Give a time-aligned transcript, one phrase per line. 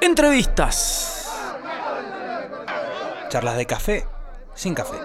[0.00, 1.30] Entrevistas.
[3.28, 4.04] Charlas de café
[4.54, 4.96] sin café.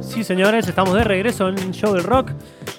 [0.00, 2.30] Sí, señores, estamos de regreso en Show del Rock.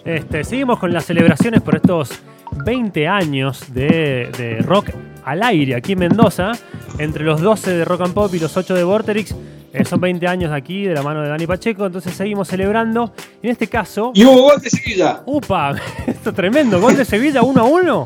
[0.05, 2.21] Este, seguimos con las celebraciones por estos
[2.51, 4.89] 20 años de, de rock
[5.25, 6.53] al aire aquí en Mendoza.
[6.97, 9.35] Entre los 12 de Rock and Pop y los 8 de Vorterix.
[9.81, 11.85] Eh, son 20 años aquí de la mano de Dani Pacheco.
[11.85, 13.13] Entonces seguimos celebrando.
[13.41, 14.11] En este caso.
[14.13, 15.21] Y hubo gol de Sevilla.
[15.25, 15.75] ¡Upa!
[16.07, 16.79] Esto es tremendo.
[16.79, 18.05] Gol de Sevilla 1 a 1.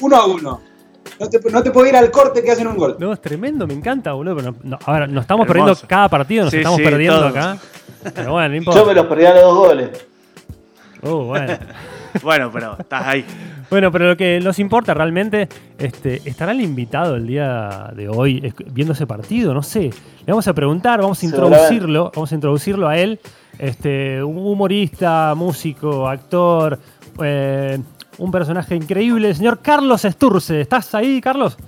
[0.00, 0.60] 1 a 1.
[1.20, 2.96] No te, no te puedo ir al corte que hacen un gol.
[3.00, 4.36] No, es tremendo, me encanta, boludo.
[4.36, 5.64] Pero no- no, ahora, nos estamos Hermoso.
[5.66, 7.30] perdiendo cada partido, nos Sí, estamos sí, perdiendo todos.
[7.36, 7.58] acá.
[8.14, 8.80] Pero bueno, no importa.
[8.80, 9.90] Yo me los perdí a los dos goles.
[11.02, 11.58] Uh, bueno.
[12.22, 13.24] Bueno, pero estás ahí.
[13.70, 18.52] Bueno, pero lo que nos importa realmente, este, ¿estará el invitado el día de hoy
[18.72, 19.52] viendo ese partido?
[19.52, 19.90] No sé.
[20.24, 23.20] Le vamos a preguntar, vamos a introducirlo, vamos a introducirlo a él.
[23.58, 26.78] Este, un humorista, músico, actor,
[27.22, 27.78] eh,
[28.16, 30.62] un personaje increíble, el señor Carlos Esturce.
[30.62, 31.58] ¿Estás ahí, Carlos?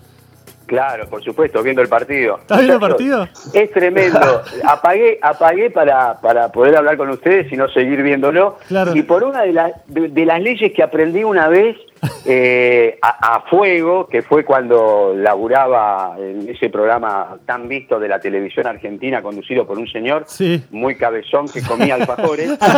[0.71, 2.39] Claro, por supuesto, viendo el partido.
[2.39, 3.29] ¿Estás viendo el partido?
[3.53, 4.21] Es tremendo.
[4.65, 8.57] apagué apagué para, para poder hablar con ustedes y no seguir viéndolo.
[8.69, 8.95] Claro.
[8.95, 11.77] Y por una de, las de, de las leyes que aprendí una vez
[12.25, 18.19] eh, a, a fuego, que fue cuando laburaba en ese programa tan visto de la
[18.21, 20.63] televisión argentina, conducido por un señor Sí.
[20.71, 22.51] muy cabezón que comía alfajores.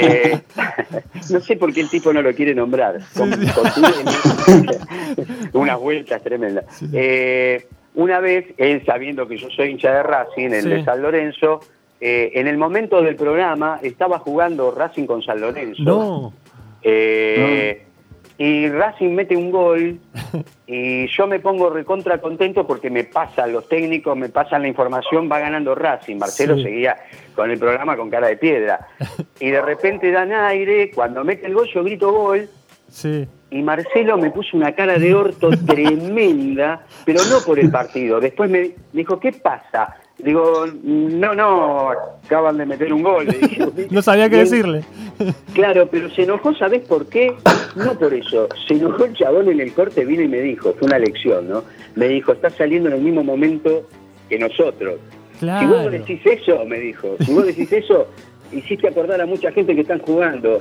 [0.00, 0.40] Eh,
[1.30, 2.98] no sé por qué el tipo no lo quiere nombrar.
[3.16, 4.70] Con- con-
[5.60, 6.64] unas vueltas tremendas.
[6.92, 11.60] Eh, una vez, él sabiendo que yo soy hincha de Racing, el de San Lorenzo,
[12.00, 15.82] en el momento del programa estaba jugando Racing con San Lorenzo.
[15.84, 16.32] No.
[18.36, 19.98] Y Racing mete un gol
[20.66, 25.28] y yo me pongo recontra contento porque me pasan los técnicos, me pasan la información,
[25.30, 26.16] va ganando Racing.
[26.16, 26.64] Marcelo Sí.
[26.64, 26.96] seguía
[27.36, 28.88] con el programa con cara de piedra.
[29.38, 32.48] Y de repente dan aire, cuando mete el gol yo grito gol
[32.88, 33.26] Sí.
[33.50, 38.18] y Marcelo me puso una cara de orto tremenda, pero no por el partido.
[38.18, 39.96] Después me dijo, ¿qué pasa?
[40.18, 41.90] Digo, no, no,
[42.24, 43.26] acaban de meter un gol.
[43.90, 44.84] No sabía qué decirle.
[45.52, 47.34] Claro, pero se enojó, ¿sabés por qué?
[47.76, 48.48] No por eso.
[48.66, 51.64] Se enojó el chabón en el corte, vino y me dijo, fue una lección, ¿no?
[51.94, 53.88] Me dijo, estás saliendo en el mismo momento
[54.28, 54.94] que nosotros.
[55.40, 55.90] Si vos Claro.
[55.90, 58.08] decís eso, me dijo, si vos decís eso,
[58.52, 60.60] hiciste acordar a mucha gente que están jugando.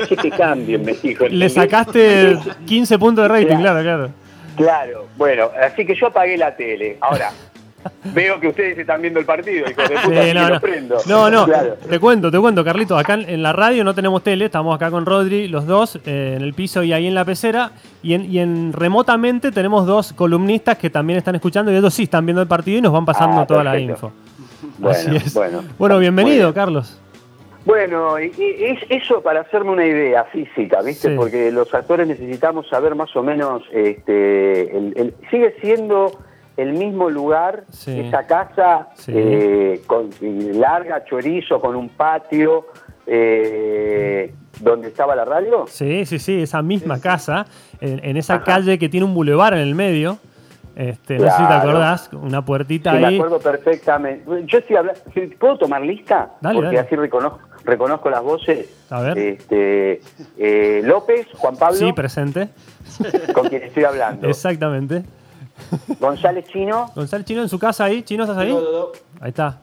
[0.00, 1.26] Así que cambien, me dijo.
[1.28, 4.10] Le sacaste 15 puntos de rating, claro, claro.
[4.56, 6.96] Claro, bueno, así que yo apagué la tele.
[7.00, 7.30] Ahora,
[8.14, 10.60] veo que ustedes están viendo el partido, hijo de puta, Sí, no, lo no.
[10.60, 10.96] prendo.
[11.06, 11.74] No, no, Claro.
[11.88, 12.96] te cuento, te cuento, Carlito.
[12.98, 16.42] Acá en, la radio no tenemos tele, estamos acá con Rodri, los dos, eh, en
[16.42, 17.72] el piso y ahí en la pecera.
[18.02, 22.04] Y en, y en remotamente tenemos dos columnistas que también están escuchando y ellos sí
[22.04, 24.12] están viendo el partido y nos van pasando Ah, toda la info.
[24.78, 25.34] Bueno, Así es.
[25.34, 25.62] bueno.
[25.78, 26.52] Bueno, bienvenido, bien.
[26.52, 26.98] Carlos.
[27.64, 31.10] Bueno, y- y es eso para hacerme una idea física, ¿viste?
[31.10, 31.14] Sí.
[31.16, 36.10] Porque los actores necesitamos saber más o menos, este, el- el- sigue siendo
[36.56, 37.98] el mismo lugar, Sí.
[38.00, 39.12] esa casa Sí.
[39.14, 40.10] eh, con
[40.54, 42.66] larga, chorizo, con un patio,
[43.06, 45.64] eh, donde estaba la radio.
[45.68, 47.46] Sí, sí, sí, esa misma casa,
[47.80, 50.18] en, en esa calle que tiene un bulevar en el medio.
[50.74, 53.16] Este, No sé si te acordás, una puertita Sí, me ahí.
[53.16, 54.24] acuerdo perfectamente.
[54.46, 55.00] Yo estoy hablando,
[55.38, 56.30] ¿puedo tomar lista?
[56.40, 56.78] Dale, Porque dale.
[56.86, 58.86] así reconozco, reconozco las voces.
[58.88, 59.18] A ver.
[59.18, 60.00] Este,
[60.38, 62.48] eh, López, Juan Pablo, Sí, presente.
[63.34, 64.26] con quien estoy hablando.
[64.30, 65.02] Exactamente.
[66.00, 68.02] González Chino, Gonzalo Chino en su casa ahí.
[68.02, 68.52] ¿Chino estás ahí?
[68.52, 68.86] No, no, no.
[69.20, 69.58] Ahí está.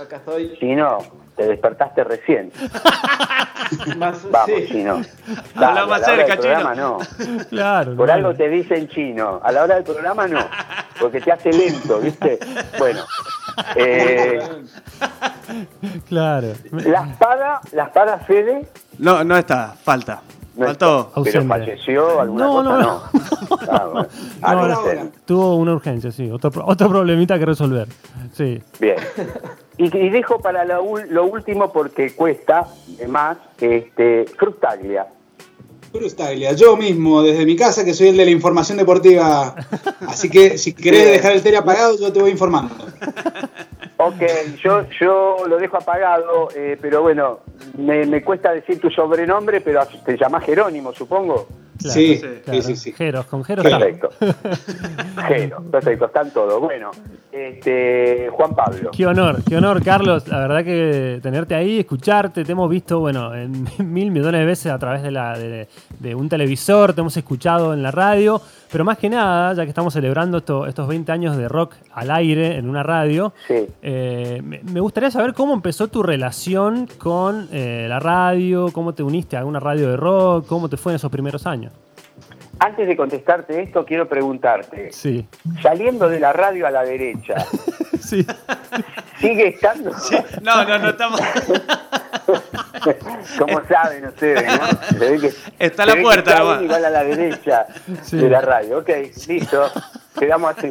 [0.00, 0.56] Acá estoy.
[0.58, 0.98] Chino,
[1.36, 2.52] te despertaste recién.
[3.96, 4.66] Más, Vamos, sí.
[4.68, 5.02] Chino.
[5.56, 6.98] Habla a la más hora del programa no.
[7.50, 7.96] Claro.
[7.96, 8.26] Por claro.
[8.28, 9.40] algo te dicen chino.
[9.42, 10.38] A la hora del programa no.
[11.00, 12.38] Porque te hace lento, ¿viste?
[12.78, 13.04] Bueno.
[13.76, 14.38] eh,
[16.08, 16.52] Claro.
[16.72, 18.68] la espada, la espada Fede,
[18.98, 20.22] No, no está, falta.
[20.56, 21.10] No Faltó.
[21.14, 21.48] pero Ausente.
[21.48, 22.86] falleció, alguna No, cosa no, no.
[22.86, 23.02] no.
[23.70, 24.08] Ah, bueno.
[24.42, 25.06] Ah.
[25.26, 26.30] Tuvo una urgencia, sí.
[26.30, 27.88] Otro, otro problemita que resolver.
[28.32, 28.60] Sí.
[28.80, 28.96] Bien.
[29.76, 32.66] Y, y dejo para la ul- lo último porque cuesta
[33.08, 35.06] más, este, Frustaglia.
[35.92, 39.54] Frustaglia, yo mismo, desde mi casa, que soy el de la información deportiva.
[40.08, 42.74] Así que si querés dejar el tele apagado, yo te voy informando.
[44.06, 44.22] Ok,
[44.62, 47.40] yo, yo lo dejo apagado, eh, pero bueno,
[47.76, 51.48] me, me cuesta decir tu sobrenombre, pero te llamás Jerónimo, supongo.
[51.78, 52.62] Claro, Sí, claro.
[52.62, 52.92] sí, sí.
[52.92, 53.64] Jeros, con Jeros.
[53.64, 54.08] Perfecto.
[55.28, 56.60] Gero, perfecto, están todos.
[56.60, 56.90] Bueno,
[57.32, 58.90] este, Juan Pablo.
[58.96, 60.26] Qué honor, qué honor, Carlos.
[60.28, 64.72] La verdad que tenerte ahí, escucharte, te hemos visto, bueno, en mil millones de veces
[64.72, 65.68] a través de, la, de,
[65.98, 68.40] de un televisor, te hemos escuchado en la radio,
[68.70, 72.10] pero más que nada, ya que estamos celebrando esto- estos 20 años de rock al
[72.10, 73.66] aire en una radio, Sí.
[73.82, 79.36] eh, me gustaría saber cómo empezó tu relación con eh, la radio, cómo te uniste
[79.36, 81.65] a alguna radio de rock, cómo te fue en esos primeros años.
[82.58, 85.26] Antes de contestarte esto, quiero preguntarte, Sí,
[85.62, 87.34] saliendo de la radio a la derecha,
[88.00, 88.26] sí.
[89.20, 89.90] ¿sigue estando?
[90.42, 91.20] No, no, no estamos.
[93.38, 94.66] Como saben ustedes, ¿no?
[94.98, 97.04] Se ve que- Está se la ve que puerta está bien y van a la
[97.04, 97.66] derecha
[98.02, 98.16] Sí.
[98.16, 98.78] de la radio.
[98.78, 98.90] Ok,
[99.28, 99.70] listo.
[100.18, 100.68] Quedamos así.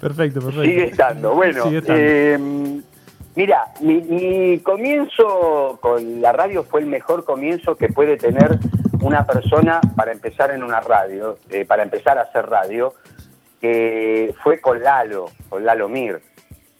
[0.00, 0.62] Perfecto, perfecto.
[0.62, 1.34] Sigue estando.
[1.34, 2.00] Bueno, Sigue estando.
[2.02, 2.38] eh,
[3.34, 8.58] mira, mi, mi comienzo con la radio fue el mejor comienzo que puede tener
[9.02, 12.94] una persona para empezar en una radio, eh, para empezar a hacer radio,
[13.60, 16.20] que fue con Lalo, con Lalo Mir,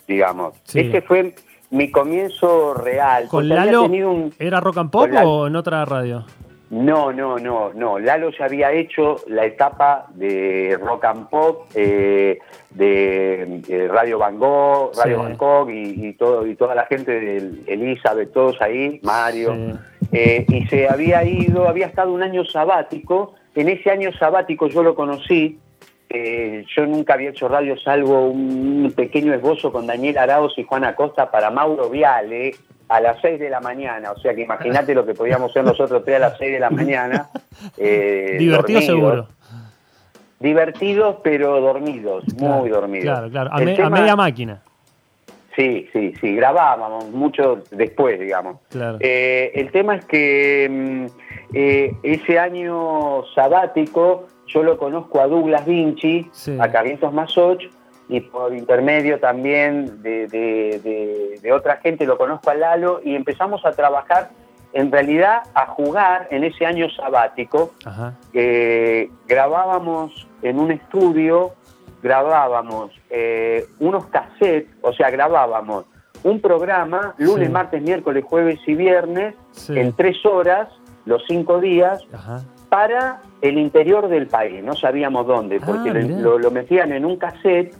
[0.06, 0.54] digamos.
[0.64, 0.80] Sí.
[0.80, 1.34] Ese fue
[1.70, 3.28] mi comienzo real.
[3.28, 6.24] ¿Con Lalo un- era rock and pop o en otra radio?
[6.72, 7.98] No, no, no, no.
[7.98, 12.38] Lalo ya había hecho la etapa de rock and pop, eh,
[12.70, 15.22] de eh, Radio Gogh, Radio Sí.
[15.22, 17.36] Bangkok y, y todo y toda la gente de
[17.66, 19.54] Elizabeth, todos ahí, Mario.
[19.54, 19.78] Sí.
[20.12, 23.34] Eh, y se había ido, había estado un año sabático.
[23.54, 25.58] En ese año sabático yo lo conocí.
[26.08, 30.84] eh, yo nunca había hecho radio salvo un pequeño esbozo con Daniel Arauz y Juan
[30.84, 32.54] Acosta para Mauro Viale
[32.88, 34.12] a las 6 de la mañana.
[34.12, 36.70] O sea que imagínate lo que podíamos ser nosotros tres a las 6 de la
[36.70, 37.28] mañana.
[37.78, 38.84] eh, Divertido dormidos.
[38.84, 39.26] seguro.
[40.40, 43.04] Divertidos pero dormidos, muy dormidos.
[43.04, 43.50] Claro, claro.
[43.52, 44.60] A, me- a media máquina.
[45.54, 48.56] Sí, sí, sí, grabábamos mucho después, digamos.
[48.70, 48.96] Claro.
[49.00, 51.06] Eh, el tema es que mm,
[51.54, 56.56] eh, ese año sabático yo lo conozco a Douglas Vinci, Sí.
[56.58, 57.62] a Carlitos Masoch,
[58.12, 63.14] y por intermedio también de, de- de- de otra gente lo conozco a Lalo, y
[63.16, 64.30] empezamos a trabajar,
[64.74, 67.72] en realidad a jugar en ese año sabático.
[68.34, 71.52] Eh, grabábamos en un estudio,
[72.02, 75.86] grabábamos eh, unos cassettes, o sea, grabábamos
[76.24, 77.52] un programa lunes, Sí.
[77.52, 79.78] martes, miércoles, jueves y viernes Sí.
[79.78, 80.68] en tres horas,
[81.06, 82.42] los cinco días, Ajá.
[82.68, 84.62] para el interior del país.
[84.62, 87.74] No sabíamos dónde, porque Ah, lo, lo metían en un cassette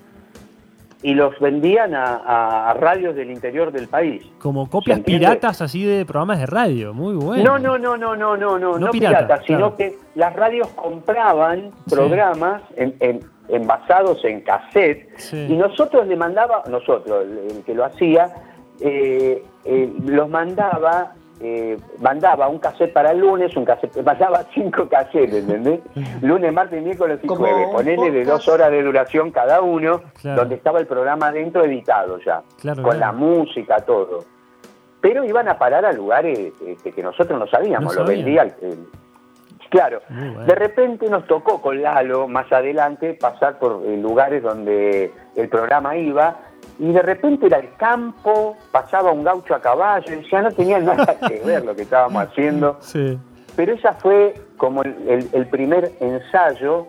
[1.03, 4.25] y los vendían a, a radios del interior del país.
[4.39, 6.95] Como copias piratas así de programas de radio.
[6.95, 7.43] Muy bueno.
[7.43, 9.77] No, no, no, no, no, no, no, No no pirata, piratas, sino claro.
[9.77, 11.95] que las radios compraban Sí.
[11.95, 15.47] programas en, en- envasados en cassette Sí.
[15.51, 18.29] y nosotros le mandaba, nosotros, el, el que lo hacía,
[18.81, 21.13] eh, eh, los mandaba,
[21.43, 25.81] eh, mandaba un cassette para el lunes, un cassette, mandaba cinco cassettes, ¿entendés?
[26.23, 30.41] Lunes, martes, miércoles y jueves, ponele de dos horas de duración cada uno, Claro.
[30.43, 32.99] donde estaba el programa dentro editado ya, Claro, con claro.
[33.01, 34.25] la música, todo
[35.01, 38.55] pero iban a parar a lugares este, que nosotros no sabíamos, No lo vendía el-
[38.63, 38.87] el-
[39.69, 40.45] Claro, bueno.
[40.45, 45.97] de repente nos tocó con Lalo más adelante pasar por eh, lugares donde el programa
[45.97, 46.37] iba
[46.79, 50.79] y de repente era el campo, pasaba un gaucho a caballo, y ya no tenía
[50.81, 53.19] nada que ver lo que estábamos haciendo, Sí.
[53.57, 56.87] pero esa fue como el, el- el primer ensayo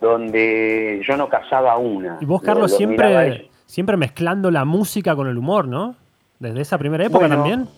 [0.00, 2.18] donde yo no cazaba una.
[2.20, 5.94] Y vos, Lo- Carlos, siempre, siempre mezclando la música con el humor, ¿no?
[6.38, 7.68] Desde esa primera época Bueno, también.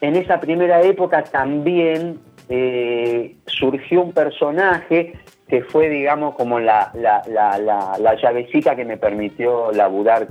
[0.00, 5.14] en esa primera época también eh, surgió un personaje
[5.48, 10.28] que fue, digamos, como la, la, la, la, la llavecita que me permitió laburar,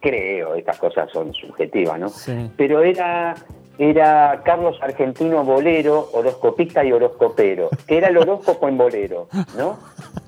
[0.00, 2.08] creo, estas cosas son subjetivas, ¿no?
[2.08, 2.50] Sí.
[2.56, 3.34] Pero era,
[3.78, 9.78] era Carlos Argentino Bolero, horoscopista y horoscopero, que era el horóscopo en bolero, ¿no?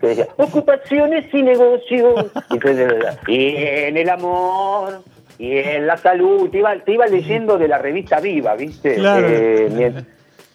[0.00, 2.26] Que decía, ocupaciones y negocios,
[3.26, 5.00] y, en el amor,
[5.38, 8.96] y en la salud, te iba, te iba leyendo de la revista Viva, ¿viste?
[8.96, 9.26] Claro.
[9.28, 10.06] Eh, mien-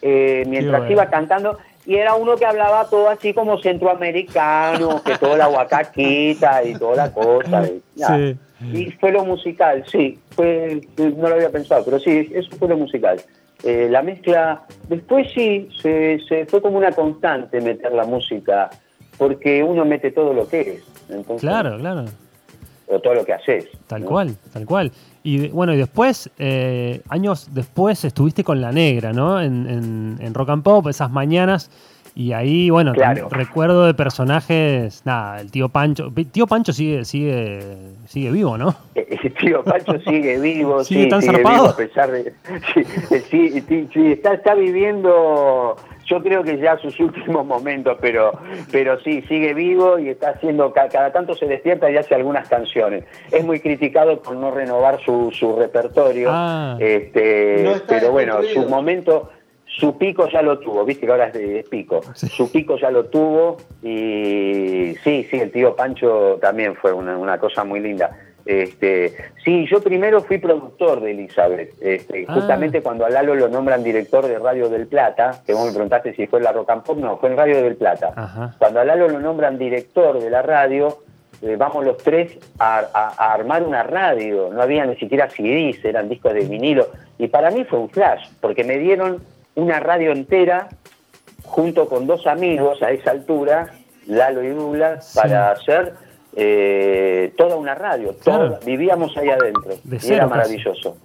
[0.02, 0.92] eh, mientras bueno.
[0.92, 6.62] iba cantando, y era uno que hablaba todo así como centroamericano, que toda la guacaquita
[6.64, 7.66] y toda la cosa.
[7.66, 7.82] y.
[7.96, 8.36] Sí.
[8.72, 12.76] Y fue lo musical, sí, fue, no lo había pensado, pero sí, eso fue lo
[12.76, 13.20] musical.
[13.62, 18.70] Eh, la mezcla, después sí, se, se fue como una constante meter la música,
[19.18, 22.04] porque uno mete todo lo que es, entonces, Claro, claro.
[22.88, 23.66] o todo lo que haces.
[23.86, 24.08] Tal ¿no?
[24.08, 24.92] cual, tal cual.
[25.22, 29.40] Y bueno, y después, eh, años después, estuviste con La Negra, ¿no?
[29.40, 31.70] En, en- en Rock and Pop, esas mañanas.
[32.16, 33.28] Y ahí, bueno, Claro.
[33.28, 36.12] recuerdo de personajes, nada, el tío Pancho.
[36.30, 37.60] Tío Pancho sigue, sigue,
[38.06, 38.74] sigue vivo, ¿no?
[38.94, 41.54] Eh, eh, Tío Pacho sigue vivo, ¿Sigue sí, tan sigue zarpado?
[41.56, 42.32] vivo a pesar de...
[42.74, 42.80] Sí,
[43.14, 48.32] eh, sí, sí, sí, está, está viviendo yo creo que ya sus últimos momentos, pero,
[48.70, 52.46] pero sí, sigue vivo y está haciendo, ca- cada tanto se despierta y hace algunas
[52.46, 53.04] canciones.
[53.32, 56.76] Es muy criticado por no renovar su, su repertorio, Ah.
[56.78, 59.30] este, No pero bueno, su momento,
[59.78, 63.56] su pico ya lo tuvo, viste que ahora es, pico, su pico ya lo tuvo
[64.08, 68.10] y sí, sí, el tío Pancho también fue una, una cosa muy linda.
[68.46, 72.34] Este, sí, yo primero fui productor de Elizabeth, este, Ah.
[72.34, 76.14] justamente cuando a Lalo lo nombran director de Radio del Plata, que vos me preguntaste
[76.14, 78.12] si fue en la Rock and Pop, no, fue en Radio del Plata.
[78.14, 78.54] Ajá.
[78.58, 80.98] Cuando a Lalo lo nombran director de la radio,
[81.40, 85.82] eh, vamos los tres a, a- a armar una radio, no había ni siquiera CDs,
[85.82, 89.22] eran discos de vinilo, y para mí fue un flash, porque me dieron
[89.56, 90.68] una radio entera
[91.44, 93.70] junto con dos amigos a esa altura,
[94.06, 95.18] Lalo y Douglas, Sí.
[95.20, 95.94] para hacer
[96.36, 98.16] eh, toda una radio.
[98.22, 98.46] Claro.
[98.48, 99.74] Toda- vivíamos ahí adentro.
[99.84, 100.30] De y era casi.
[100.30, 100.96] maravilloso.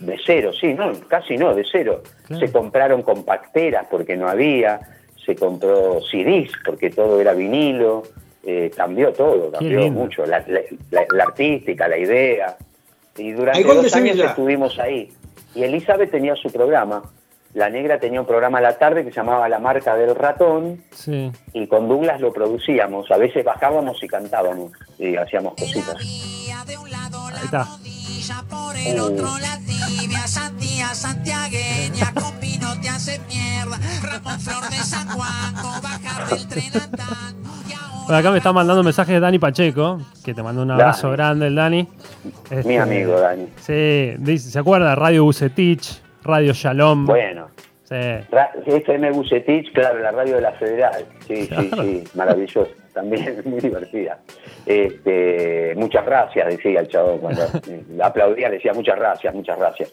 [0.00, 2.02] De cero, sí, no, casi no, de cero.
[2.26, 2.46] Claro.
[2.46, 4.80] Se compraron compacteras porque no había,
[5.24, 8.02] se compró CDs porque todo era vinilo,
[8.44, 10.60] eh, cambió todo, cambió mucho, la, la-
[10.90, 12.56] la- la artística, la idea.
[13.18, 15.12] Y durante dos años estuvimos ahí.
[15.54, 17.02] Y Elizabeth tenía su programa.
[17.54, 20.82] La negra tenía un programa a la tarde que se llamaba La Marca del Ratón
[20.90, 21.30] Sí.
[21.52, 23.10] y con Douglas lo producíamos.
[23.10, 25.96] A veces bajábamos y cantábamos y hacíamos cositas.
[25.96, 27.66] Ahí está.
[28.50, 33.78] Por el otro la tibia, sandía santiagueña, con vino te hace mierda.
[34.02, 37.50] Ramón Flor de San Juan, o bajar del tren andando.
[37.68, 40.70] Y ahora Por acá me está mandando mensajes de Dani Pacheco, que te mando un
[40.70, 41.16] abrazo Dani.
[41.16, 41.88] grande, el Dani.
[42.50, 43.46] Este, Mi amigo Dani.
[43.60, 44.94] Sí, dice, ¿se acuerda?
[44.94, 47.06] Radio Bucetich, Radio Shalom.
[47.06, 47.48] Bueno,
[47.84, 47.96] Sí.
[48.66, 51.04] FM Bucetich, claro, la radio de la Federal.
[51.26, 52.66] Sí, sí, sí, maravilloso.
[52.94, 54.18] También muy divertida.
[54.64, 57.42] Este, muchas gracias, decía el chavo cuando
[57.90, 59.92] la aplaudía, decía muchas gracias, muchas gracias.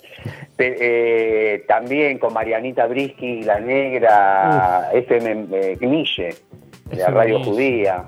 [0.57, 6.33] Eh, también con Marianita Brisky, la negra, FM eh, Gnille,
[6.95, 8.05] la radio judía.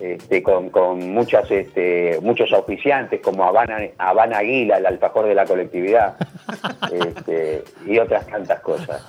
[0.00, 5.46] Este, con, con muchas este, muchos auspiciantes como Habana, Habana Aguila, el alfajor de la
[5.46, 6.16] colectividad,
[6.92, 9.02] este, y otras tantas cosas.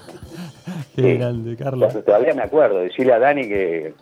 [0.95, 1.17] Qué Sí.
[1.17, 1.93] grande, Carlos.
[1.93, 3.93] Tod- Todavía me acuerdo, decirle a Dani que,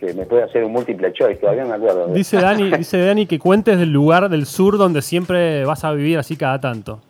[0.00, 2.08] que me puede hacer un múltiple choice, todavía me acuerdo.
[2.08, 6.18] Dice Dani, dice Dani que cuentes del lugar del sur donde siempre vas a vivir
[6.18, 7.00] así cada tanto.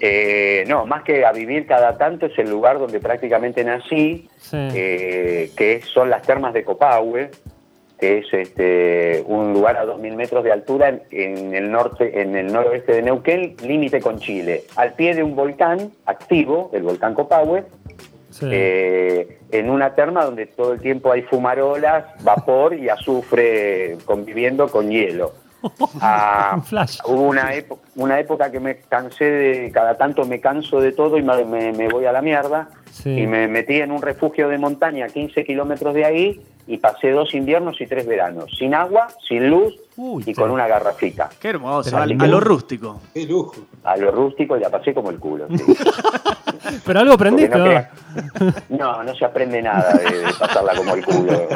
[0.00, 4.56] Eh, no, más que a vivir cada tanto es el lugar donde prácticamente nací, Sí.
[4.56, 7.30] eh, que son las termas de Copahue,
[8.04, 12.36] que es este, un lugar a 2.000 metros de altura en, en el norte, en
[12.36, 17.14] el noroeste de Neuquén, límite con Chile, al pie de un volcán activo, el volcán
[17.14, 17.64] Copahue,
[18.28, 18.46] Sí.
[18.50, 24.90] eh, en una terma donde todo el tiempo hay fumarolas, vapor y azufre conviviendo con
[24.90, 25.32] hielo.
[26.00, 26.60] Ah.
[27.06, 31.18] Hubo una, épo- una época que me cansé de, cada tanto me canso de todo
[31.18, 32.68] y me, me- me voy a la mierda.
[32.92, 33.10] Sí.
[33.10, 37.10] Y me metí en un refugio de montaña a 15 kilómetros de ahí y pasé
[37.10, 41.28] dos inviernos y tres veranos, sin agua, sin luz Uy, y con una garrafita.
[41.38, 43.00] Qué hermoso, a, lo rústico.
[43.12, 43.54] Qué lujo.
[43.82, 45.46] A lo rústico y la pasé como el culo.
[45.48, 45.62] sí.
[46.86, 47.70] Pero algo aprendiste, no, ¿no?
[47.70, 47.90] crea-
[48.70, 51.48] no, no se aprende nada de, de pasarla como el culo.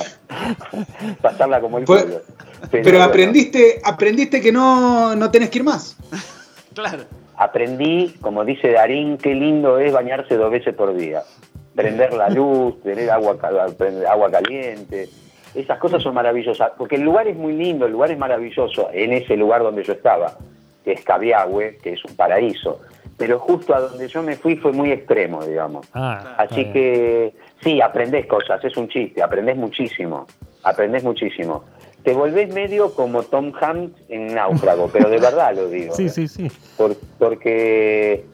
[1.22, 2.16] pasarla como el Fue- culo.
[2.70, 5.96] Pero aprendiste, aprendiste que no, no tenés que ir más.
[6.74, 7.02] Claro.
[7.36, 11.22] aprendí, como dice Darín, qué lindo es bañarse dos veces por día.
[11.74, 13.36] Prender la luz, tener agua,
[14.08, 15.10] agua caliente.
[15.54, 16.72] Esas cosas son maravillosas.
[16.78, 18.88] Porque el lugar es muy lindo, el lugar es maravilloso.
[18.90, 20.38] En ese lugar donde yo estaba,
[20.82, 22.80] que es Cabiahue, que es un paraíso.
[23.18, 25.86] Pero justo a donde yo me fui fue muy extremo, digamos.
[25.92, 30.26] Ah, Así que sí, aprendés cosas, es un chiste, aprendés muchísimo,
[30.62, 31.64] aprendés muchísimo.
[32.04, 35.94] Te volvés medio como Tom Hanks en Náufrago, pero de verdad lo digo.
[35.94, 36.48] Sí, sí, sí.
[36.76, 38.24] Por- porque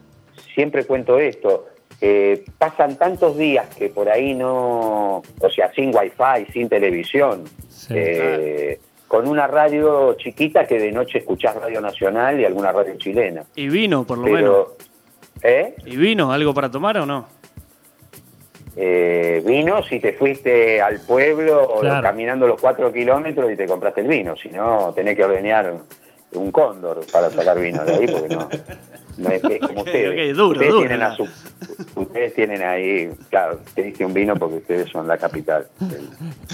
[0.55, 1.67] siempre cuento esto,
[2.01, 7.93] eh, pasan tantos días que por ahí no, o sea, sin wifi, sin televisión, Sí.
[7.95, 13.43] eh, con una radio chiquita que de noche escuchás Radio Nacional y alguna radio chilena.
[13.55, 14.67] Y vino, por lo menos.
[15.43, 15.75] ¿eh?
[15.85, 17.25] ¿Y vino algo para tomar o no?
[18.81, 23.99] Eh, vino si te fuiste al pueblo o caminando los cuatro kilómetros y te compraste
[24.01, 24.37] el vino.
[24.37, 25.73] Si no, tenés que ordeñar
[26.31, 28.47] un cóndor para sacar vino de ahí, porque no.
[29.17, 30.37] no es, es como ustedes.
[30.37, 31.27] duro, ustedes, duro, tienen a su-
[31.95, 35.67] ustedes tienen ahí, claro, te dije un vino porque ustedes son la capital.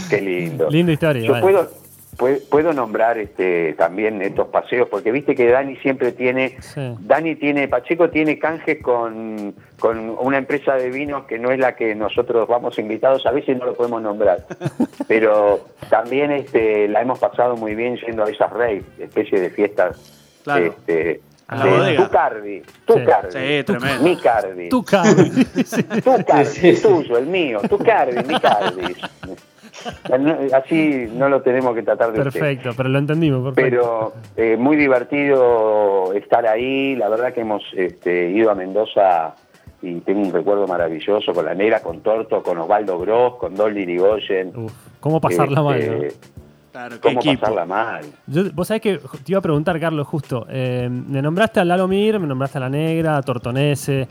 [0.09, 0.67] Qué lindo.
[0.71, 1.21] Linda historia.
[1.21, 1.43] Yo vale.
[1.43, 1.69] puedo,
[2.17, 6.95] puedo, puedo nombrar este, también estos paseos, porque viste que Dani siempre tiene, Sí.
[6.99, 11.75] Dani tiene, Pacheco tiene canjes con, con una empresa de vinos que no es la
[11.75, 14.45] que nosotros vamos invitados, a veces no lo podemos nombrar,
[15.07, 20.11] pero también este, la hemos pasado muy bien yendo a esas raves, especie de fiestas
[20.43, 20.65] Claro.
[20.65, 22.03] este, A la de bodega.
[22.05, 22.99] tu Cardi, tu Sí.
[23.05, 24.03] Cardi, Sí, tremendo.
[24.03, 25.43] mi Cardi, Tu Cardi.
[25.65, 25.83] Sí.
[25.83, 28.95] tu Cardi, el tuyo, el mío, tu Cardi, mi Cardi.
[30.19, 32.31] No, Así no lo tenemos que tratar de usted.
[32.39, 34.13] Perfecto, pero lo entendimos, perfecto.
[34.35, 36.95] Pero eh, muy divertido estar ahí.
[36.95, 39.35] La verdad que hemos este, ido a Mendoza
[39.81, 43.81] y tengo un recuerdo maravilloso con la negra, con Torto, con Osvaldo Gross, con Dolly
[43.81, 44.51] Irigoyen.
[44.55, 45.79] Uf, ¿Cómo pasarla mal?
[45.79, 46.35] Este, no?
[46.71, 47.41] Claro, qué ¿Cómo equipo.
[47.41, 48.05] pasarla mal?
[48.27, 50.45] Yo- vos sabés que te iba a preguntar, Carlos, justo.
[50.49, 54.07] eh, me nombraste a Lalo Mir, me nombraste a La Negra, a Tortonese.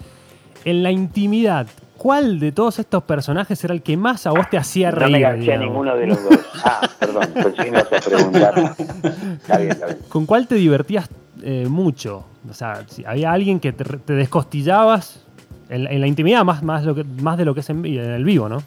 [0.65, 1.67] En la intimidad,
[1.97, 5.19] ¿cuál de todos estos personajes era el que más a vos te hacía No reír?
[5.19, 5.67] me a digamos?
[5.67, 6.39] ninguno de los dos.
[6.67, 8.55] Ah, perdón, pensé que me ibas a preguntar.
[9.43, 9.99] Está bien, está bien.
[10.09, 11.11] ¿Con cuál te divertías
[11.43, 12.25] eh, mucho?
[12.49, 15.23] O sea, si había alguien que te, te descostillabas
[15.69, 17.85] en, la- en la intimidad, más, más, lo que, más de lo que es en,
[17.85, 18.63] en el vivo, ¿no?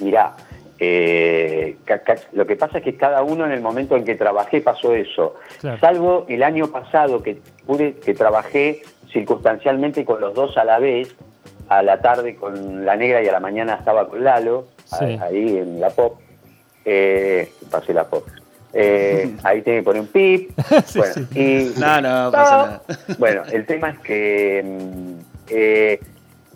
[0.00, 0.36] Mirá,
[0.78, 1.76] eh,
[2.34, 5.34] lo que pasa es que cada uno en el momento en que trabajé pasó eso.
[5.60, 5.80] Claro.
[5.80, 11.14] Salvo el año pasado que pude, que trabajé circunstancialmente con los dos a la vez,
[11.68, 15.18] a la tarde con la negra y a la mañana estaba con Lalo, Sí.
[15.20, 16.18] ahí en la pop.
[16.84, 18.26] Eh, pasé la pop.
[18.72, 20.50] Eh, ahí tiene que poner un pip.
[20.86, 21.26] Sí, bueno, sí.
[21.34, 22.82] y No, no, pasa nada.
[23.18, 25.12] bueno, el tema es que mm,
[25.50, 26.00] eh,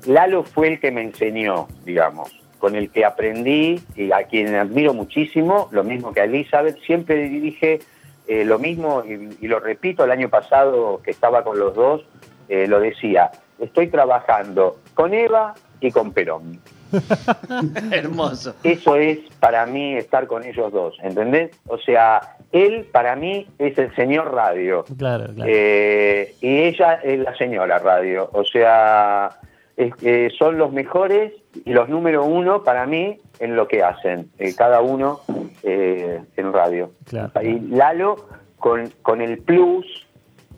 [0.06, 4.94] Lalo fue el que me enseñó, digamos, con el que aprendí y a quien admiro
[4.94, 7.80] muchísimo, lo mismo que a Elizabeth, siempre dije
[8.28, 12.02] eh, lo mismo y, y lo repito, el año pasado que estaba con los dos,
[12.48, 16.60] eh, lo decía, estoy trabajando con Eva y con Perón.
[17.90, 18.54] Hermoso.
[18.62, 21.50] Eso es para mí estar con ellos dos, ¿entendés?
[21.66, 24.84] O sea, él para mí es el señor radio.
[24.98, 25.50] Claro, claro.
[25.52, 28.28] Eh, y ella es la señora radio.
[28.32, 29.30] O sea,
[29.76, 31.32] es- eh, son los mejores
[31.64, 35.20] y los número uno para mí en lo que hacen, eh, cada uno
[35.62, 36.90] eh, en radio.
[37.06, 37.30] Claro.
[37.42, 38.16] Y Lalo
[38.58, 40.06] con, con el plus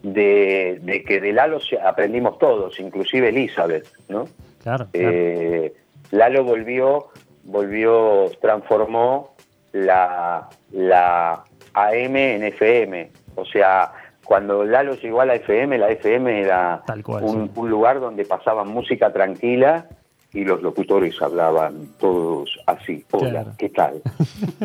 [0.05, 4.27] de, de que de Lalo se- aprendimos todos, inclusive Elizabeth, ¿no?
[4.63, 5.11] claro, claro.
[5.13, 5.73] Eh,
[6.11, 7.09] Lalo volvió,
[7.45, 9.35] volvió, transformó
[9.73, 11.43] la, la
[11.73, 13.11] AM en FM.
[13.35, 13.93] O sea,
[14.25, 17.53] cuando Lalo llegó a la FM, la FM era cual, un, sí.
[17.57, 19.87] un lugar donde pasaban música tranquila
[20.33, 23.05] y los locutores hablaban todos así.
[23.13, 23.51] Hola, Claro.
[23.59, 24.03] ¿qué tal?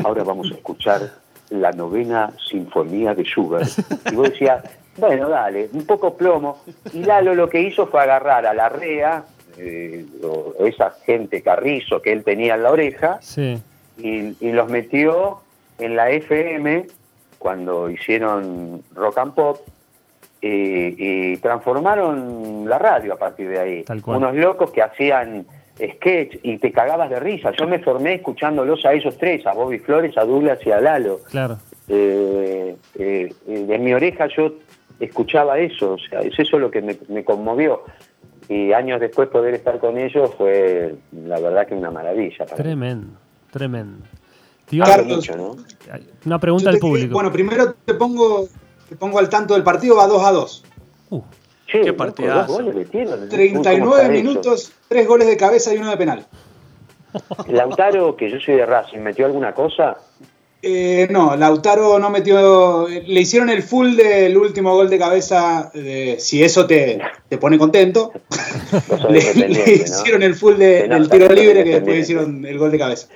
[0.04, 1.02] Ahora vamos a escuchar
[1.50, 3.70] la novena sinfonía de Schubert.
[4.12, 4.64] Y vos decías,
[5.00, 6.62] bueno, dale, un poco plomo.
[6.94, 9.24] Y Lalo lo que hizo fue agarrar a la REA,
[9.58, 13.62] eh, o esa gente carrizo que él tenía en la oreja, Sí,
[13.98, 15.40] y, y los metió
[15.78, 16.88] en la FM
[17.38, 19.58] cuando hicieron rock and pop
[20.42, 23.84] y, y transformaron la radio a partir de ahí.
[23.84, 24.18] Tal cual.
[24.18, 25.46] Unos locos que hacían
[25.78, 27.52] sketch y te cagabas de risa.
[27.52, 31.20] Yo me formé escuchándolos a ellos tres, a Bobby Flores, a Douglas y a Lalo.
[31.30, 31.58] claro.
[31.92, 34.52] Eh, eh, eh, de mi oreja yo
[35.00, 37.84] escuchaba eso, o sea, es eso lo que me, me conmovió.
[38.48, 42.46] Y años después poder estar con ellos fue, la verdad, que una maravilla.
[42.46, 42.64] para mí.
[42.64, 43.18] Tremendo,
[43.52, 44.06] tremendo.
[46.26, 47.14] Una pregunta al público.
[47.14, 48.48] Bueno, primero te pongo,
[48.88, 50.64] te pongo al tanto del partido, va 2 a 2.
[51.12, 51.22] Uh,
[51.68, 52.48] Che, Qué partidazo.
[52.54, 53.20] dos goles metieron.
[53.20, 54.12] ¿Cómo 39 está eso?
[54.12, 56.26] minutos, 3 goles de cabeza y uno de penal.
[57.48, 59.98] Lautaro, que yo soy de Racing, ¿metió alguna cosa?
[60.62, 62.88] Eh, no, Lautaro no metió.
[62.88, 65.72] Le hicieron el full del último gol de cabeza.
[65.74, 68.12] de- si eso te, te pone contento.
[68.90, 69.20] Sos le,
[69.74, 73.08] hicieron el full de- del tiro libre que después hicieron el gol de cabeza.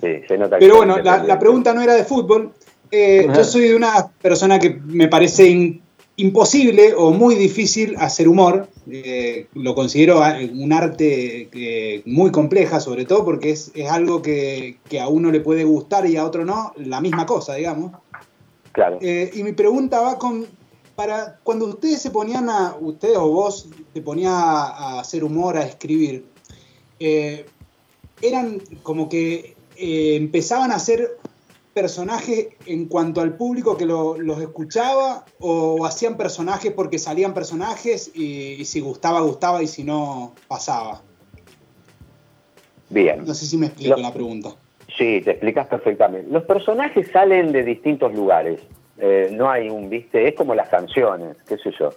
[0.00, 2.52] Sí, se nota Pero bueno, la, pregunta no era de fútbol.
[2.90, 5.80] Eh, yo soy de una persona que me parece in-
[6.20, 8.68] imposible o muy difícil hacer humor.
[8.90, 14.20] Eh, lo considero a- un arte eh, muy compleja, sobre todo porque es, es algo
[14.22, 17.92] que, que a uno le puede gustar y a otro no, la misma cosa, digamos.
[18.72, 18.98] Claro.
[19.00, 20.46] Eh, y mi pregunta va con,
[20.94, 25.56] para cuando ustedes se ponían a, ustedes o vos te ponías a, a hacer humor,
[25.56, 26.24] a escribir,
[28.20, 31.16] eran como que empezaban a ser
[31.80, 38.10] personajes en cuanto al público que lo- los escuchaba o hacían personajes porque salían personajes
[38.14, 41.00] y, y si gustaba, gustaba y si no, pasaba.
[42.90, 43.24] Bien.
[43.24, 44.50] No sé si me explico la pregunta.
[44.98, 46.30] Sí, te explicas perfectamente.
[46.30, 48.60] Los personajes salen de distintos lugares.
[48.98, 51.90] Eh, no hay un, viste, es como las canciones, qué sé yo.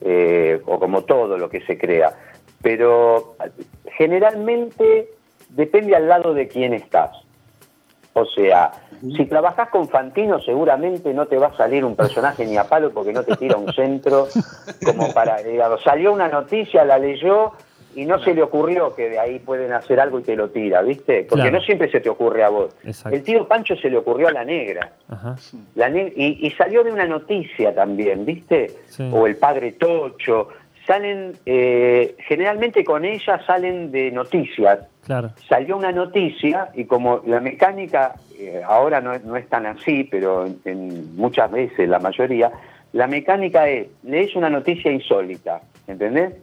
[0.00, 2.18] Eh, o como todo lo que se crea.
[2.60, 3.36] Pero
[3.96, 5.10] generalmente
[5.50, 7.10] depende al lado de quién estás.
[8.18, 8.72] O sea,
[9.14, 12.90] si trabajas con Fantino seguramente no te va a salir un personaje ni a palo
[12.90, 14.26] porque no te tira un centro
[14.82, 15.36] como para...
[15.42, 17.52] digamos, salió una noticia, la leyó
[17.94, 20.80] y no se le ocurrió que de ahí pueden hacer algo y te lo tira,
[20.80, 21.26] ¿viste?
[21.28, 21.58] Porque Claro.
[21.58, 22.74] no siempre se te ocurre a vos.
[22.84, 23.14] Exacto.
[23.14, 24.92] El tío Pancho se le ocurrió a la negra.
[25.10, 25.36] Ajá.
[25.74, 28.68] La ne- y, y salió de una noticia también, ¿viste?
[28.88, 29.10] Sí.
[29.12, 30.48] O el padre Tocho.
[30.86, 34.78] Salen, eh, generalmente con ella salen de noticias.
[35.06, 35.30] Claro.
[35.48, 40.04] Salió una noticia y como la mecánica eh, ahora no, es- no es tan así,
[40.04, 42.50] pero en, en muchas veces, la mayoría,
[42.92, 46.34] la mecánica es, lees una noticia insólita, ¿entendés?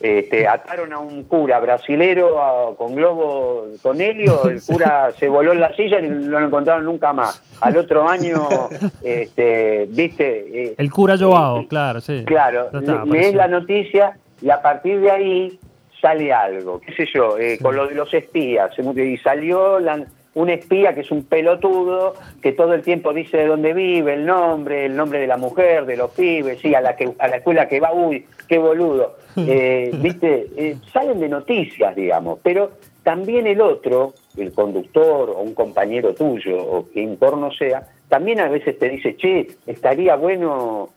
[0.00, 5.52] Este, ataron a un cura brasilero a- con globo, con helio, el cura se voló
[5.52, 7.42] en la silla y no lo encontraron nunca más.
[7.62, 8.46] Al otro año,
[9.02, 12.24] este, viste, Eh, El cura Joao, claro, sí.
[12.26, 15.58] Claro, está, lees la noticia y a partir de ahí
[16.06, 18.70] sale algo, qué sé yo, eh, con lo de los espías.
[18.78, 23.46] Y salió la- un espía que es un pelotudo, que todo el tiempo dice de
[23.46, 26.94] dónde vive, el nombre, el nombre de la mujer, de los pibes, sí, a la,
[26.94, 29.16] que, a la escuela que va, uy, qué boludo.
[29.36, 32.70] Eh, Viste, Eh, salen de noticias, digamos, pero
[33.02, 38.48] también el otro, el conductor o un compañero tuyo, o quien porno sea, también a
[38.48, 40.90] veces te dice, che, estaría bueno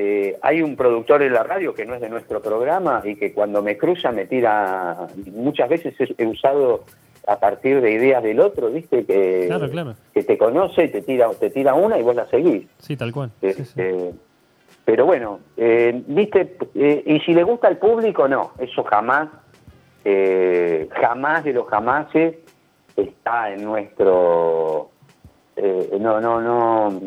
[0.00, 3.32] eh, hay un productor en la radio que no es de nuestro programa y que
[3.32, 6.84] cuando me cruza me tira, muchas veces he, usado
[7.26, 9.04] a partir de ideas del otro, ¿viste?
[9.04, 9.94] Que, Claro, claro.
[10.14, 12.68] que te conoce y te tira, te tira una y vos la seguís.
[12.78, 13.32] Sí, tal cual.
[13.40, 13.62] Sí, sí.
[13.62, 14.12] Este,
[14.84, 16.56] Pero bueno, eh, ¿viste?
[16.76, 19.30] Eh, y si le gusta al público, no, eso jamás,
[20.04, 22.36] eh, jamás de los jamases
[22.96, 24.90] está en nuestro...
[25.56, 27.00] eh, no, no, no...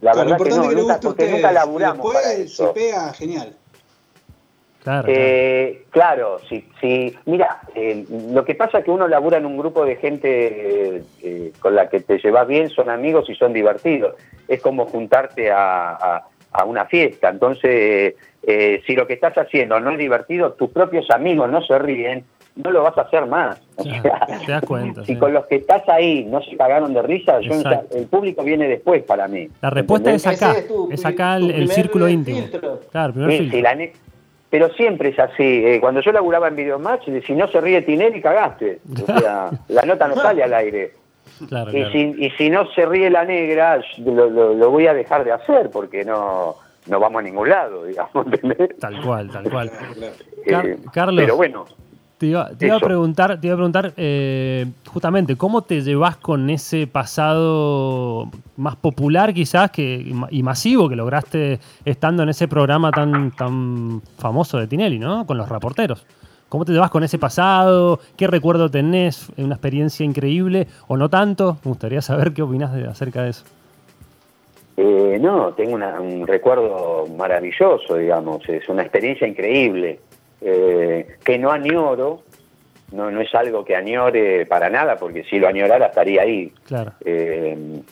[0.00, 1.32] La lo verdad que importante no, es que le nunca, guste porque ustedes.
[1.42, 2.66] nunca laburamos para después eso.
[2.68, 3.56] se pega genial.
[4.82, 7.14] Claro, Eh, claro, sí, sí.
[7.26, 11.02] Mira, eh, lo que pasa es que uno labura en un grupo de gente eh,
[11.22, 14.14] eh, con la que te llevas bien, son amigos y son divertidos.
[14.48, 17.28] Es como juntarte a, a- a una fiesta.
[17.28, 21.78] Entonces, eh, si lo que estás haciendo no es divertido, tus propios amigos no se
[21.78, 22.24] ríen,
[22.56, 23.60] no lo vas a hacer más.
[23.76, 25.18] O Claro, sea, te das cuenta, Si sí.
[25.18, 27.52] con los que estás ahí no se cagaron de risa, yo
[27.94, 29.48] el público viene después para mí.
[29.62, 30.52] La respuesta es acá.
[30.52, 32.38] Es tu Es pri- acá tu el, círculo íntimo.
[32.42, 32.80] filtro.
[32.90, 33.60] Claro, primer Sí, filtro.
[33.62, 33.78] la
[34.50, 35.42] Pero siempre es así.
[35.64, 38.80] eh, cuando yo laburaba en Videomatch, si no se ríe Tinelli, cagaste.
[39.02, 40.94] O sea, la nota no sale al aire.
[41.48, 41.92] Claro, Y claro.
[41.92, 45.32] si, y si no se ríe la negra, lo, lo- lo voy a dejar de
[45.32, 46.56] hacer porque no,
[46.88, 48.26] no vamos a ningún lado, digamos.
[48.26, 48.76] ¿entendés?
[48.78, 49.70] Tal cual, tal cual.
[50.46, 51.22] Car- Eh, Carlos.
[51.24, 51.64] Pero bueno,
[52.20, 56.18] Te iba, te iba a preguntar, te iba a preguntar eh, justamente, ¿cómo te llevas
[56.18, 58.28] con ese pasado
[58.58, 63.30] más popular quizás que, y ma- y masivo que lograste estando en ese programa tan,
[63.30, 65.26] tan famoso de Tinelli, ¿no?
[65.26, 66.04] Con los reporteros.
[66.50, 68.00] ¿Cómo te llevas con ese pasado?
[68.18, 69.30] ¿Qué recuerdo tenés?
[69.38, 71.56] ¿Una experiencia increíble o no tanto?
[71.64, 73.44] Me gustaría saber qué opinás de- acerca de eso.
[74.76, 78.46] eh, no, tengo una- un recuerdo maravilloso, digamos.
[78.48, 80.00] Es una experiencia increíble.
[80.40, 82.22] Eh, que no añoro,
[82.92, 86.52] no, no es algo que añore para nada, porque si lo añorara estaría ahí.
[86.64, 86.92] Claro.
[87.04, 87.82] eh,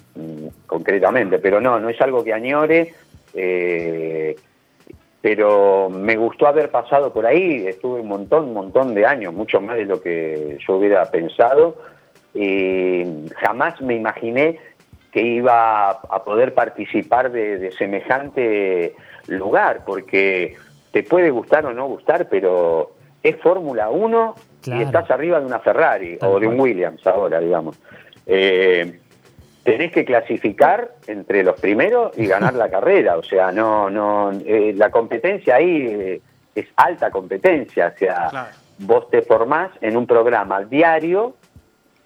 [0.67, 2.95] concretamente, pero no, no es algo que añore,
[3.35, 4.37] eh,
[5.21, 9.61] pero me gustó haber pasado por ahí, estuve un montón, un montón de años, mucho
[9.61, 11.77] más de lo que yo hubiera pensado,
[12.35, 13.05] y
[13.37, 14.59] jamás me imaginé
[15.13, 18.95] que iba a poder participar de, de semejante
[19.27, 20.57] lugar, porque
[20.93, 24.81] te puede gustar o no gustar, pero es Fórmula 1 Claro.
[24.81, 26.59] y estás arriba de una Ferrari Tal o de un.
[26.61, 27.79] Williams ahora, digamos.
[28.27, 28.99] Eh,
[29.63, 34.73] tenés que clasificar entre los primeros y ganar la carrera, o sea, no, no, eh,
[34.77, 36.21] la competencia ahí eh,
[36.55, 38.49] es alta competencia, o sea, Claro.
[38.81, 41.35] vos te formás en un programa diario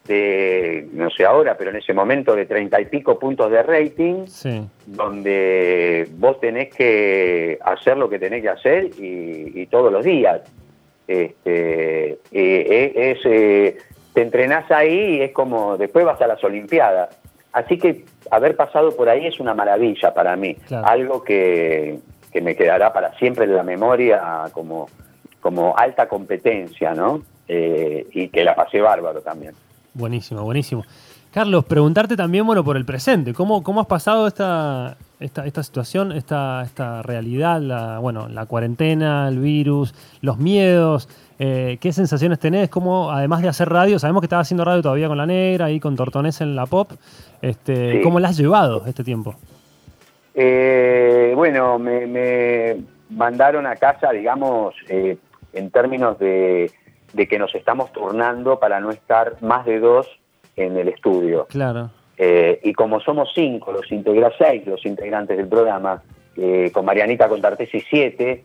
[0.04, 4.26] de, no sé ahora, pero en ese momento de treinta y pico puntos de rating,
[4.26, 4.62] Sí.
[4.86, 10.40] donde vos tenés que hacer lo que tenés que hacer y, y todos los días.
[11.06, 13.76] Este, eh, es, eh,
[14.14, 17.16] te entrenás ahí y es como después vas a las Olimpiadas.
[17.52, 20.86] Así que haber pasado por ahí es una maravilla para mí, Claro.
[20.86, 21.98] algo que,
[22.32, 24.88] que me quedará para siempre en la memoria como,
[25.40, 27.22] como alta competencia, ¿no?
[27.48, 29.52] Eh, y que la pasé bárbaro también.
[29.94, 30.84] Buenísimo, buenísimo.
[31.32, 33.32] Carlos, preguntarte también, bueno, por el presente.
[33.32, 39.28] ¿Cómo, cómo has pasado esta, esta, esta situación, esta, esta realidad, la, bueno, la cuarentena,
[39.28, 41.08] el virus, los miedos?
[41.38, 42.68] eh, ¿Qué sensaciones tenés?
[42.68, 45.80] ¿Cómo, además de hacer radio, sabemos que estabas haciendo radio todavía con La Negra y
[45.80, 46.92] con Tortonés en la pop,
[47.40, 48.00] este, Sí.
[48.02, 49.34] ¿cómo la has llevado este tiempo?
[50.34, 52.76] Eh, bueno, me, me
[53.10, 55.16] mandaron a casa, digamos, eh,
[55.52, 56.70] en términos de,
[57.12, 60.08] de que nos estamos turnando para no estar más de dos
[60.56, 61.46] en el estudio.
[61.48, 66.02] Claro, Eh, y como somos cinco, los integra seis los integrantes del programa,
[66.36, 68.44] eh, con Marianita Contartesi siete,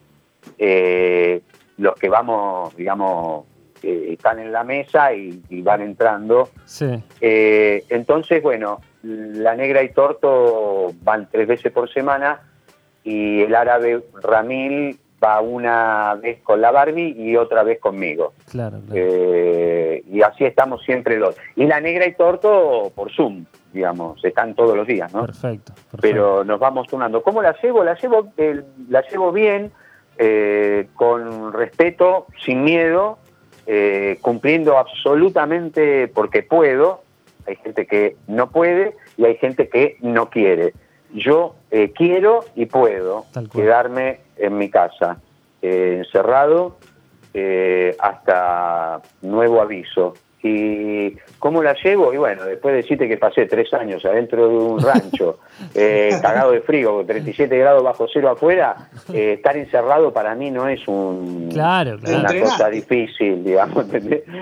[0.58, 1.42] eh,
[1.76, 3.44] los que vamos, digamos,
[3.82, 6.48] están en la mesa y, y van entrando.
[6.64, 7.00] Sí.
[7.20, 12.40] Entonces, bueno, la negra y torto van tres veces por semana
[13.04, 18.34] y el árabe Ramil va una vez con la Barbie y otra vez conmigo.
[18.50, 18.94] Claro, claro.
[18.94, 21.36] Eh, y así estamos siempre los.
[21.56, 25.26] Y la negra y torto por Zoom, digamos, están todos los días, ¿no?
[25.26, 25.98] Perfecto, perfecto.
[26.00, 27.22] Pero nos vamos turnando.
[27.22, 27.82] ¿Cómo la llevo?
[27.82, 29.72] La llevo, eh, la llevo bien,
[30.18, 33.18] eh, con respeto, sin miedo,
[33.66, 37.02] eh, cumpliendo absolutamente porque puedo.
[37.46, 40.74] Hay gente que no puede y hay gente que no quiere.
[41.14, 45.18] Yo eh, quiero y puedo quedarme en mi casa,
[45.62, 46.78] eh, encerrado,
[47.34, 50.14] eh, hasta nuevo aviso.
[50.40, 52.14] ¿Y cómo la llevo?
[52.14, 55.40] Y bueno, después de decirte que pasé tres años adentro de un rancho,
[55.74, 58.76] eh, cagado de frío, con 37 grados bajo cero afuera,
[59.12, 62.18] eh, estar encerrado para mí no es un, Claro, claro.
[62.20, 62.40] una Entrenaste.
[62.40, 63.86] cosa difícil, digamos.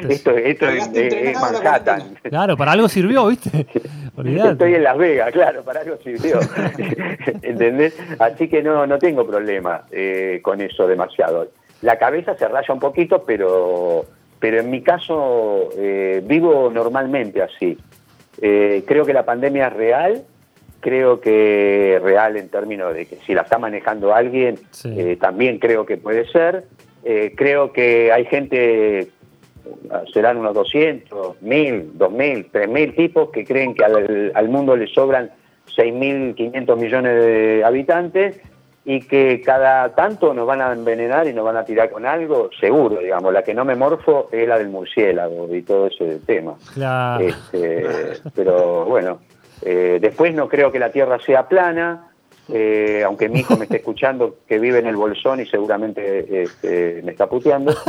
[0.08, 2.02] Esto, esto es, Manhattan.
[2.24, 3.66] Claro, para algo sirvió, ¿viste?
[4.16, 4.52] Olvidate.
[4.52, 6.40] Estoy en Las Vegas, claro, para algo sirvió.
[7.42, 7.96] ¿Entendés?
[8.18, 11.48] Así que no, no tengo problema eh, con eso demasiado.
[11.82, 14.06] La cabeza se raya un poquito, pero,
[14.40, 17.76] pero en mi caso eh, vivo normalmente así.
[18.40, 20.22] Eh, creo que la pandemia es real,
[20.80, 24.94] creo que real en términos de que si la está manejando alguien, Sí.
[24.98, 26.64] eh, también creo que puede ser.
[27.04, 29.08] Eh, creo que hay gente
[30.12, 35.30] serán unos 200, 1000, 2000, 3000 tipos que creen que al, al mundo le sobran
[35.76, 38.40] 6.500 millones de habitantes
[38.88, 42.50] y que cada tanto nos van a envenenar y nos van a tirar con algo,
[42.60, 43.32] seguro, digamos.
[43.32, 46.54] La que no me morfo es la del murciélago y todo ese tema.
[46.72, 47.26] Claro.
[47.26, 47.84] Este,
[48.32, 49.18] pero bueno,
[49.62, 52.12] eh, después no creo que la Tierra sea plana,
[52.48, 57.02] eh, aunque mi hijo me esté escuchando que vive en el Bolsón y seguramente este,
[57.02, 57.74] me está puteando.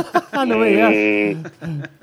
[0.46, 1.36] No y,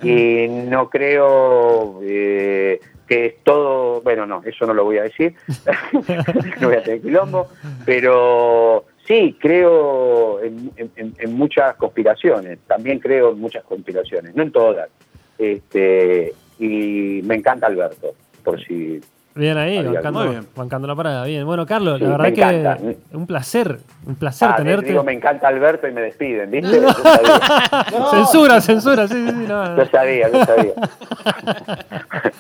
[0.04, 5.36] y no creo eh, que es todo, bueno, no, eso no lo voy a decir,
[6.62, 7.48] no voy a tener quilombo,
[7.86, 14.52] pero sí, creo en, en- en muchas conspiraciones, también creo en muchas conspiraciones, no en
[14.52, 14.90] todas.
[15.38, 19.02] Este, y me encanta Alberto, por si
[19.38, 20.48] Bien ahí, bancando, Muy bien.
[20.56, 21.26] bancando la parada.
[21.26, 21.46] Bien.
[21.46, 22.78] Bueno, Carlos, Sí, la verdad encanta.
[22.78, 24.88] que un placer, un placer Ah, tenerte.
[24.88, 26.80] digo, me encanta Alberto y me despiden, ¿viste?
[28.12, 30.72] Censura, censura, sí, sí, sí, no, sabía, yo sabía.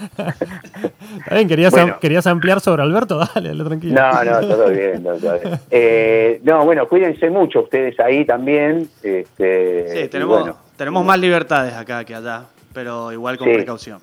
[1.17, 1.93] Está bien, querías, Bueno.
[1.93, 4.01] am- querías ampliar sobre Alberto, dale, dale tranquilo.
[4.01, 5.03] No, no, todo bien.
[5.03, 5.59] No, todo bien.
[5.71, 8.87] Eh, no, bueno, cuídense mucho ustedes ahí también.
[9.03, 13.53] Este, Sí, tenemos, bueno, tenemos más libertades acá que allá, pero igual con Sí.
[13.53, 13.99] precaución.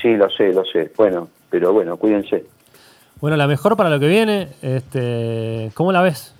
[0.00, 0.90] sí, lo sé, lo sé.
[0.96, 2.44] Bueno, pero bueno, cuídense.
[3.20, 6.34] Bueno, la mejor para lo que viene, este, ¿cómo la ves?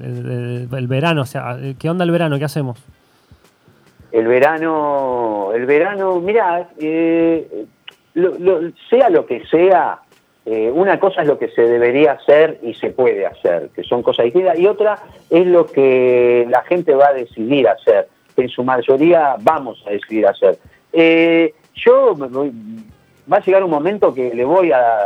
[0.00, 2.38] El, el- el verano, o sea, ¿qué onda el verano?
[2.38, 2.78] ¿Qué hacemos?
[4.12, 7.66] El verano, el verano, mira, eh,
[8.14, 10.00] lo- lo- sea lo que sea,
[10.46, 14.02] eh, una cosa es lo que se debería hacer y se puede hacer, que son
[14.02, 14.98] cosas distintas, y otra
[15.28, 19.90] es lo que la gente va a decidir hacer, que en su mayoría vamos a
[19.90, 20.58] decidir hacer.
[20.92, 22.52] Eh, yo me voy-
[23.32, 24.98] va a llegar un momento que le voy a,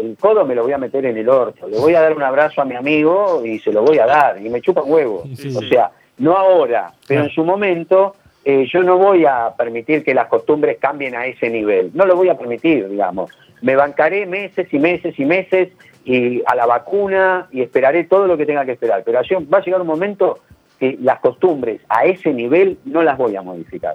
[0.00, 2.22] el codo me lo voy a meter en el orto, le voy a dar un
[2.22, 5.22] abrazo a mi amigo y se lo voy a dar, y me chupa huevo.
[5.34, 5.56] Sí, sí.
[5.56, 7.24] O sea, no ahora, pero Claro.
[7.24, 8.14] en su momento
[8.44, 11.90] eh, yo no voy a permitir que las costumbres cambien a ese nivel.
[11.94, 13.30] No lo voy a permitir, digamos.
[13.60, 15.68] Me bancaré meses y meses y meses
[16.04, 19.02] y a la vacuna y esperaré todo lo que tenga que esperar.
[19.04, 19.20] Pero
[19.52, 20.40] va a llegar un momento
[20.80, 23.94] que las costumbres a ese nivel no las voy a modificar.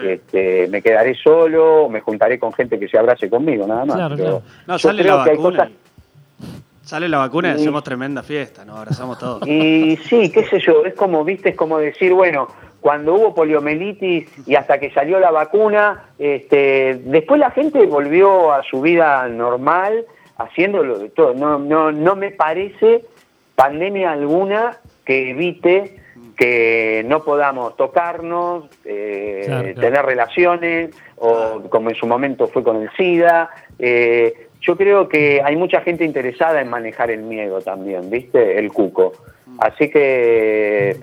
[0.00, 3.96] Este, me quedaré solo, me juntaré con gente que se abrace conmigo, nada más.
[3.96, 4.42] Claro, claro.
[4.66, 5.70] No, sale la vacuna.
[6.82, 9.42] Sale la vacuna y hacemos tremenda fiesta, nos abrazamos todos.
[9.46, 12.48] Y sí, qué sé yo, es como, viste, es como decir, bueno,
[12.80, 18.64] cuando hubo poliomielitis y hasta que salió la vacuna, este, después la gente volvió a
[18.64, 20.04] su vida normal,
[20.36, 21.34] haciéndolo de todo.
[21.34, 23.04] No, no, no me parece
[23.54, 26.01] pandemia alguna que evite
[26.42, 29.80] que no podamos tocarnos, eh, Claro, claro.
[29.80, 33.48] tener relaciones, o como en su momento fue con el SIDA.
[33.78, 38.58] Eh, yo creo que hay mucha gente interesada en manejar el miedo también, ¿viste?
[38.58, 39.12] El cuco.
[39.58, 40.96] Así que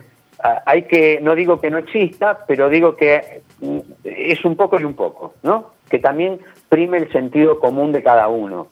[0.65, 4.83] hay que, no digo que no exista, pero digo que mm, es un poco y
[4.83, 5.71] un poco, ¿no?
[5.89, 8.67] Que también prime el sentido común de cada uno.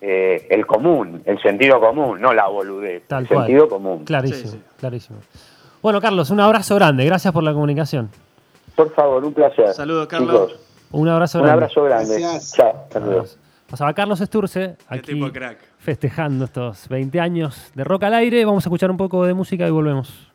[0.00, 3.02] Eh, el común, el sentido común, no la boludez.
[3.08, 3.40] Tal el cual.
[3.46, 4.04] sentido común.
[4.04, 4.62] Clarísimo, Sí, sí.
[4.78, 5.18] clarísimo.
[5.82, 7.04] Bueno, Carlos, un abrazo grande.
[7.04, 8.10] Gracias por la comunicación.
[8.74, 9.72] Por favor, un placer.
[9.74, 10.48] Saludos, Carlos.
[10.50, 10.60] Chicos,
[10.92, 11.64] Un abrazo un grande.
[11.64, 12.20] abrazo grande.
[12.20, 12.52] Gracias.
[12.54, 12.86] Chao.
[12.90, 13.38] saludos.
[13.70, 15.58] Pasaba Carlos Esturce aquí tipo crack.
[15.78, 18.44] festejando estos 20 años de rock al aire.
[18.44, 20.28] Vamos a escuchar un poco de música y volvemos.